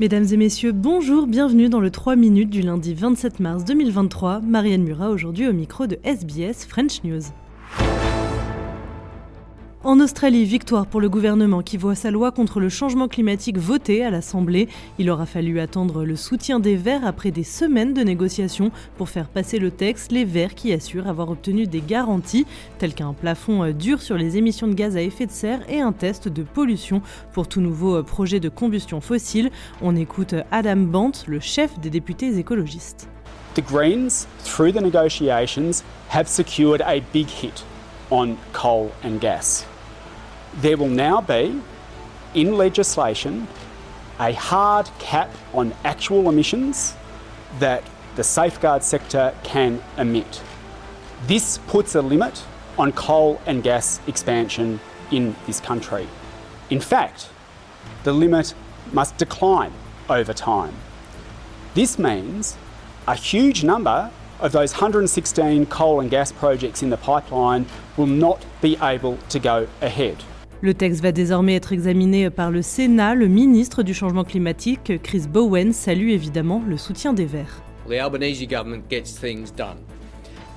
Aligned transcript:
Mesdames 0.00 0.24
et 0.32 0.38
messieurs, 0.38 0.72
bonjour, 0.72 1.26
bienvenue 1.26 1.68
dans 1.68 1.78
le 1.78 1.90
3 1.90 2.16
minutes 2.16 2.48
du 2.48 2.62
lundi 2.62 2.94
27 2.94 3.38
mars 3.38 3.66
2023. 3.66 4.40
Marianne 4.40 4.82
Murat 4.82 5.10
aujourd'hui 5.10 5.46
au 5.46 5.52
micro 5.52 5.86
de 5.86 5.98
SBS 6.04 6.64
French 6.66 7.04
News. 7.04 7.20
En 9.82 9.98
Australie, 9.98 10.44
victoire 10.44 10.84
pour 10.84 11.00
le 11.00 11.08
gouvernement 11.08 11.62
qui 11.62 11.78
voit 11.78 11.94
sa 11.94 12.10
loi 12.10 12.32
contre 12.32 12.60
le 12.60 12.68
changement 12.68 13.08
climatique 13.08 13.56
votée 13.56 14.04
à 14.04 14.10
l'Assemblée. 14.10 14.68
Il 14.98 15.08
aura 15.08 15.24
fallu 15.24 15.58
attendre 15.58 16.04
le 16.04 16.16
soutien 16.16 16.60
des 16.60 16.76
Verts 16.76 17.06
après 17.06 17.30
des 17.30 17.44
semaines 17.44 17.94
de 17.94 18.02
négociations 18.02 18.72
pour 18.98 19.08
faire 19.08 19.30
passer 19.30 19.58
le 19.58 19.70
texte, 19.70 20.12
les 20.12 20.26
Verts 20.26 20.54
qui 20.54 20.74
assurent 20.74 21.08
avoir 21.08 21.30
obtenu 21.30 21.66
des 21.66 21.80
garanties 21.80 22.44
telles 22.76 22.92
qu'un 22.92 23.14
plafond 23.14 23.64
euh, 23.64 23.72
dur 23.72 24.02
sur 24.02 24.18
les 24.18 24.36
émissions 24.36 24.68
de 24.68 24.74
gaz 24.74 24.98
à 24.98 25.00
effet 25.00 25.24
de 25.24 25.30
serre 25.30 25.62
et 25.66 25.80
un 25.80 25.92
test 25.92 26.28
de 26.28 26.42
pollution 26.42 27.00
pour 27.32 27.48
tout 27.48 27.62
nouveau 27.62 27.96
euh, 27.96 28.02
projet 28.02 28.38
de 28.38 28.50
combustion 28.50 29.00
fossile. 29.00 29.48
On 29.80 29.96
écoute 29.96 30.34
euh, 30.34 30.42
Adam 30.50 30.76
Bant, 30.76 31.12
le 31.26 31.40
chef 31.40 31.80
des 31.80 31.88
députés 31.88 32.36
écologistes. 32.36 33.08
The 33.54 33.64
Greens, 33.66 34.26
through 34.44 34.72
the 34.72 34.82
negotiations, 34.82 35.82
have 36.10 36.28
secured 36.28 36.82
a 36.82 37.00
big 37.14 37.28
hit 37.28 37.64
on 38.10 38.36
coal 38.52 38.90
and 39.02 39.20
gas. 39.20 39.64
There 40.56 40.76
will 40.76 40.88
now 40.88 41.20
be, 41.20 41.60
in 42.34 42.56
legislation, 42.56 43.46
a 44.18 44.32
hard 44.32 44.90
cap 44.98 45.30
on 45.54 45.74
actual 45.84 46.28
emissions 46.28 46.94
that 47.58 47.82
the 48.16 48.24
safeguard 48.24 48.82
sector 48.82 49.34
can 49.42 49.82
emit. 49.96 50.42
This 51.26 51.58
puts 51.66 51.94
a 51.94 52.02
limit 52.02 52.44
on 52.78 52.92
coal 52.92 53.40
and 53.46 53.62
gas 53.62 54.00
expansion 54.06 54.80
in 55.10 55.34
this 55.46 55.60
country. 55.60 56.06
In 56.70 56.80
fact, 56.80 57.30
the 58.04 58.12
limit 58.12 58.54
must 58.92 59.16
decline 59.18 59.72
over 60.08 60.32
time. 60.32 60.74
This 61.74 61.98
means 61.98 62.56
a 63.06 63.14
huge 63.14 63.64
number 63.64 64.10
of 64.40 64.52
those 64.52 64.72
116 64.72 65.66
coal 65.66 66.00
and 66.00 66.10
gas 66.10 66.32
projects 66.32 66.82
in 66.82 66.90
the 66.90 66.96
pipeline 66.96 67.66
will 67.96 68.06
not 68.06 68.44
be 68.60 68.76
able 68.82 69.18
to 69.28 69.38
go 69.38 69.68
ahead. 69.80 70.24
Le 70.62 70.74
texte 70.74 71.00
va 71.00 71.10
désormais 71.10 71.54
être 71.54 71.72
examiné 71.72 72.28
par 72.28 72.50
le 72.50 72.60
Sénat. 72.60 73.14
Le 73.14 73.28
ministre 73.28 73.82
du 73.82 73.94
Changement 73.94 74.24
climatique, 74.24 74.92
Chris 75.02 75.22
Bowen, 75.26 75.72
salue 75.72 76.10
évidemment 76.10 76.62
le 76.68 76.76
soutien 76.76 77.14
des 77.14 77.24
Verts. 77.24 77.62
The 77.88 77.94
Albanese 77.94 78.46
government 78.46 78.82
gets 78.90 79.18
things 79.18 79.50
done. 79.50 79.78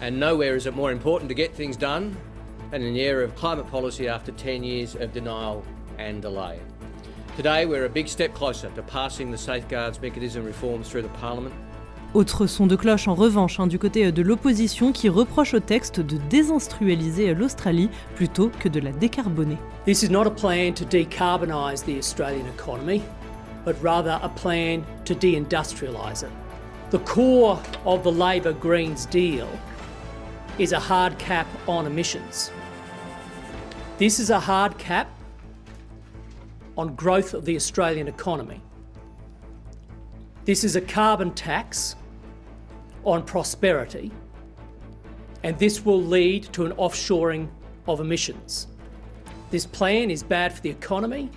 And 0.00 0.18
nowhere 0.18 0.56
is 0.56 0.66
it 0.66 0.74
more 0.74 0.90
important 0.90 1.28
to 1.28 1.36
get 1.36 1.54
things 1.54 1.76
done 1.76 2.16
than 2.72 2.82
in 2.82 2.94
the 2.94 3.00
area 3.00 3.24
of 3.24 3.36
climate 3.36 3.70
policy 3.70 4.08
after 4.08 4.32
10 4.32 4.64
years 4.64 4.96
of 4.96 5.12
denial 5.12 5.62
and 6.00 6.20
delay. 6.20 6.58
Today, 7.36 7.64
we're 7.64 7.84
a 7.84 7.88
big 7.88 8.08
step 8.08 8.34
closer 8.34 8.70
to 8.74 8.82
passing 8.82 9.30
the 9.30 9.38
safeguards 9.38 10.00
mechanism 10.02 10.44
reforms 10.44 10.88
through 10.88 11.02
the 11.02 11.16
Parliament 11.20 11.54
autre 12.14 12.46
son 12.46 12.66
de 12.66 12.76
cloche 12.76 13.08
en 13.08 13.14
revanche 13.14 13.58
hein, 13.58 13.66
du 13.66 13.78
côté 13.78 14.12
de 14.12 14.22
l'opposition 14.22 14.92
qui 14.92 15.08
reproche 15.08 15.54
au 15.54 15.60
texte 15.60 16.00
de 16.00 16.18
désinstrualiser 16.28 17.34
l'Australie 17.34 17.90
plutôt 18.14 18.50
que 18.58 18.68
de 18.68 18.80
la 18.80 18.92
décarboner. 18.92 19.56
This 19.84 20.02
is 20.02 20.10
not 20.10 20.26
a 20.26 20.30
plan 20.30 20.72
to 20.74 20.84
decarbonise 20.84 21.84
the 21.84 21.98
Australian 21.98 22.46
economy, 22.46 23.02
but 23.64 23.76
rather 23.82 24.18
a 24.22 24.28
plan 24.28 24.84
to 25.04 25.14
deindustrialise 25.14 26.22
it. 26.22 26.30
The 26.90 26.98
core 26.98 27.58
of 27.86 28.02
the 28.02 28.12
Labor 28.12 28.52
Greens 28.52 29.06
deal 29.06 29.48
is 30.58 30.72
a 30.72 30.80
hard 30.80 31.18
cap 31.18 31.46
on 31.66 31.86
emissions. 31.86 32.50
This 33.98 34.18
is 34.18 34.30
a 34.30 34.38
hard 34.38 34.76
cap 34.78 35.08
on 36.76 36.94
growth 36.94 37.34
of 37.34 37.44
the 37.44 37.56
Australian 37.56 38.08
economy. 38.08 38.60
This 40.44 40.64
is 40.64 40.76
a 40.76 40.80
carbon 40.80 41.30
tax 41.30 41.96
on 43.04 43.22
prosperity, 43.24 44.10
and 45.42 45.58
this 45.58 45.84
will 45.84 46.02
lead 46.02 46.44
to 46.52 46.64
an 46.66 46.72
offshoring 46.72 47.48
of 47.86 48.00
emissions. 48.00 48.68
This 49.50 49.66
plan 49.66 50.10
is 50.10 50.22
bad 50.22 50.52
for 50.52 50.62
the 50.62 50.70
economy 50.70 51.28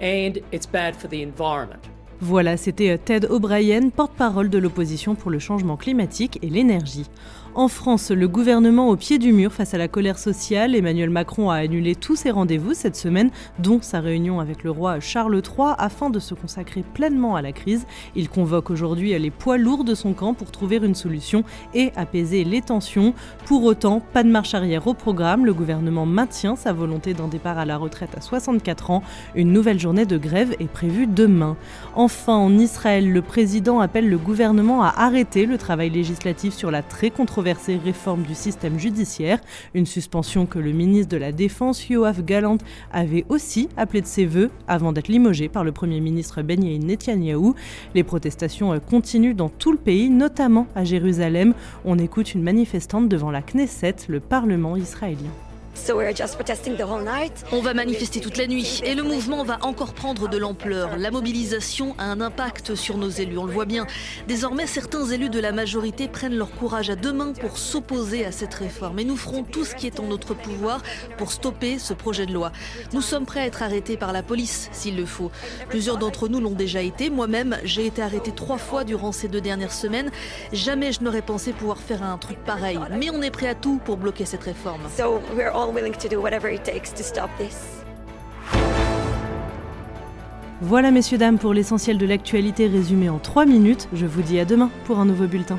and 0.00 0.38
it's 0.52 0.66
bad 0.66 0.94
for 0.96 1.08
the 1.08 1.22
environment. 1.22 1.80
Voilà, 2.22 2.58
c'était 2.58 2.98
Ted 2.98 3.26
O'Brien, 3.30 3.88
porte-parole 3.90 4.50
de 4.50 4.58
l'opposition 4.58 5.14
pour 5.14 5.30
le 5.30 5.38
changement 5.38 5.78
climatique 5.78 6.38
et 6.42 6.50
l'énergie. 6.50 7.06
En 7.56 7.66
France, 7.66 8.12
le 8.12 8.28
gouvernement 8.28 8.90
au 8.90 8.96
pied 8.96 9.18
du 9.18 9.32
mur 9.32 9.52
face 9.52 9.74
à 9.74 9.78
la 9.78 9.88
colère 9.88 10.20
sociale, 10.20 10.76
Emmanuel 10.76 11.10
Macron 11.10 11.50
a 11.50 11.56
annulé 11.56 11.96
tous 11.96 12.14
ses 12.14 12.30
rendez-vous 12.30 12.74
cette 12.74 12.94
semaine, 12.94 13.30
dont 13.58 13.80
sa 13.82 13.98
réunion 13.98 14.38
avec 14.38 14.62
le 14.62 14.70
roi 14.70 15.00
Charles 15.00 15.34
III, 15.34 15.74
afin 15.76 16.10
de 16.10 16.20
se 16.20 16.34
consacrer 16.34 16.84
pleinement 16.94 17.34
à 17.34 17.42
la 17.42 17.50
crise. 17.50 17.86
Il 18.14 18.28
convoque 18.28 18.70
aujourd'hui 18.70 19.18
les 19.18 19.30
poids 19.32 19.58
lourds 19.58 19.82
de 19.82 19.96
son 19.96 20.12
camp 20.12 20.32
pour 20.32 20.52
trouver 20.52 20.76
une 20.76 20.94
solution 20.94 21.42
et 21.74 21.90
apaiser 21.96 22.44
les 22.44 22.62
tensions. 22.62 23.14
Pour 23.46 23.64
autant, 23.64 24.00
pas 24.12 24.22
de 24.22 24.30
marche 24.30 24.54
arrière 24.54 24.86
au 24.86 24.94
programme, 24.94 25.44
le 25.44 25.52
gouvernement 25.52 26.06
maintient 26.06 26.54
sa 26.54 26.72
volonté 26.72 27.14
d'un 27.14 27.26
départ 27.26 27.58
à 27.58 27.64
la 27.64 27.78
retraite 27.78 28.16
à 28.16 28.20
64 28.20 28.92
ans. 28.92 29.02
Une 29.34 29.52
nouvelle 29.52 29.80
journée 29.80 30.06
de 30.06 30.18
grève 30.18 30.54
est 30.60 30.70
prévue 30.70 31.08
demain. 31.08 31.56
Enfin, 31.96 32.36
en 32.36 32.56
Israël, 32.56 33.12
le 33.12 33.22
président 33.22 33.80
appelle 33.80 34.08
le 34.08 34.18
gouvernement 34.18 34.84
à 34.84 34.94
arrêter 34.96 35.46
le 35.46 35.58
travail 35.58 35.90
législatif 35.90 36.54
sur 36.54 36.70
la 36.70 36.82
très 36.82 37.10
controversée 37.10 37.39
réforme 37.40 38.22
du 38.22 38.34
système 38.34 38.78
judiciaire, 38.78 39.40
une 39.74 39.86
suspension 39.86 40.46
que 40.46 40.58
le 40.58 40.72
ministre 40.72 41.10
de 41.10 41.16
la 41.16 41.32
Défense 41.32 41.88
Yoav 41.88 42.24
Galant 42.24 42.58
avait 42.92 43.24
aussi 43.28 43.68
appelé 43.76 44.00
de 44.00 44.06
ses 44.06 44.26
voeux 44.26 44.50
avant 44.68 44.92
d'être 44.92 45.08
limogé 45.08 45.48
par 45.48 45.64
le 45.64 45.72
Premier 45.72 46.00
ministre 46.00 46.42
Benjamin 46.42 46.78
Netanyahou. 46.78 47.54
Les 47.94 48.04
protestations 48.04 48.72
euh, 48.72 48.78
continuent 48.78 49.34
dans 49.34 49.48
tout 49.48 49.72
le 49.72 49.78
pays, 49.78 50.10
notamment 50.10 50.66
à 50.74 50.84
Jérusalem. 50.84 51.54
On 51.84 51.98
écoute 51.98 52.34
une 52.34 52.42
manifestante 52.42 53.08
devant 53.08 53.30
la 53.30 53.42
Knesset, 53.42 53.96
le 54.08 54.20
Parlement 54.20 54.76
israélien. 54.76 55.30
On 57.52 57.60
va 57.60 57.74
manifester 57.74 58.20
toute 58.20 58.36
la 58.36 58.46
nuit 58.46 58.80
et 58.84 58.94
le 58.94 59.02
mouvement 59.02 59.44
va 59.44 59.58
encore 59.62 59.94
prendre 59.94 60.28
de 60.28 60.36
l'ampleur. 60.36 60.96
La 60.98 61.10
mobilisation 61.10 61.94
a 61.98 62.04
un 62.04 62.20
impact 62.20 62.74
sur 62.74 62.98
nos 62.98 63.08
élus, 63.08 63.38
on 63.38 63.44
le 63.44 63.52
voit 63.52 63.64
bien. 63.64 63.86
Désormais, 64.28 64.66
certains 64.66 65.06
élus 65.06 65.30
de 65.30 65.40
la 65.40 65.52
majorité 65.52 66.08
prennent 66.08 66.36
leur 66.36 66.50
courage 66.52 66.90
à 66.90 66.96
deux 66.96 67.12
mains 67.12 67.32
pour 67.32 67.56
s'opposer 67.56 68.24
à 68.24 68.32
cette 68.32 68.54
réforme 68.54 68.98
et 68.98 69.04
nous 69.04 69.16
ferons 69.16 69.42
tout 69.42 69.64
ce 69.64 69.74
qui 69.74 69.86
est 69.86 70.00
en 70.00 70.04
notre 70.04 70.34
pouvoir 70.34 70.82
pour 71.16 71.32
stopper 71.32 71.78
ce 71.78 71.94
projet 71.94 72.26
de 72.26 72.32
loi. 72.32 72.52
Nous 72.92 73.00
sommes 73.00 73.24
prêts 73.24 73.40
à 73.40 73.46
être 73.46 73.62
arrêtés 73.62 73.96
par 73.96 74.12
la 74.12 74.22
police 74.22 74.68
s'il 74.72 74.96
le 74.96 75.06
faut. 75.06 75.30
Plusieurs 75.68 75.98
d'entre 75.98 76.28
nous 76.28 76.40
l'ont 76.40 76.50
déjà 76.50 76.82
été. 76.82 77.10
Moi-même, 77.10 77.56
j'ai 77.64 77.86
été 77.86 78.02
arrêté 78.02 78.32
trois 78.32 78.58
fois 78.58 78.84
durant 78.84 79.12
ces 79.12 79.28
deux 79.28 79.40
dernières 79.40 79.72
semaines. 79.72 80.10
Jamais 80.52 80.92
je 80.92 81.02
n'aurais 81.02 81.22
pensé 81.22 81.52
pouvoir 81.52 81.78
faire 81.78 82.02
un 82.02 82.18
truc 82.18 82.38
pareil. 82.44 82.78
Mais 82.98 83.10
on 83.10 83.22
est 83.22 83.30
prêt 83.30 83.48
à 83.48 83.54
tout 83.54 83.80
pour 83.84 83.96
bloquer 83.96 84.24
cette 84.24 84.44
réforme. 84.44 84.82
Voilà 90.62 90.90
messieurs 90.90 91.18
dames 91.18 91.38
pour 91.38 91.54
l'essentiel 91.54 91.96
de 91.96 92.06
l'actualité 92.06 92.66
résumée 92.66 93.08
en 93.08 93.18
3 93.18 93.46
minutes. 93.46 93.88
Je 93.92 94.06
vous 94.06 94.22
dis 94.22 94.38
à 94.38 94.44
demain 94.44 94.70
pour 94.84 94.98
un 94.98 95.04
nouveau 95.04 95.26
bulletin. 95.26 95.58